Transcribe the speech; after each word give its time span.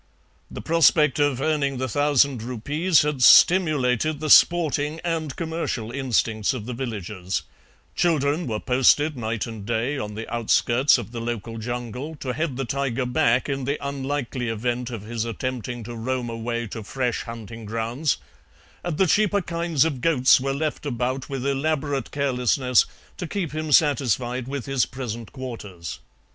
The 0.49 0.63
prospect 0.63 1.19
of 1.19 1.41
earning 1.41 1.77
the 1.77 1.87
thousand 1.87 2.41
rupees 2.41 3.03
had 3.03 3.21
stimulated 3.21 4.19
the 4.19 4.31
sporting 4.31 4.99
and 5.03 5.35
commercial 5.35 5.91
instinct 5.91 6.55
of 6.55 6.65
the 6.65 6.73
villagers; 6.73 7.43
children 7.95 8.47
were 8.47 8.59
posted 8.59 9.15
night 9.15 9.45
and 9.45 9.63
day 9.63 9.99
on 9.99 10.15
the 10.15 10.27
outskirts 10.33 10.97
of 10.97 11.11
the 11.11 11.21
local 11.21 11.59
jungle 11.59 12.15
to 12.15 12.33
head 12.33 12.57
the 12.57 12.65
tiger 12.65 13.05
back 13.05 13.47
in 13.47 13.65
the 13.65 13.77
unlikely 13.79 14.49
event 14.49 14.89
of 14.89 15.03
his 15.03 15.23
attempting 15.23 15.83
to 15.83 15.93
roam 15.95 16.31
away 16.31 16.65
to 16.65 16.81
fresh 16.81 17.21
hunting 17.25 17.65
grounds, 17.65 18.17
and 18.83 18.97
the 18.97 19.05
cheaper 19.05 19.39
kinds 19.43 19.85
of 19.85 20.01
goats 20.01 20.41
were 20.41 20.51
left 20.51 20.83
about 20.83 21.29
with 21.29 21.45
elaborate 21.45 22.09
carelessness 22.09 22.87
to 23.17 23.27
keep 23.27 23.51
him 23.53 23.71
satisfied 23.71 24.47
with 24.47 24.65
his 24.65 24.83
present 24.87 25.31
quarters. 25.31 25.99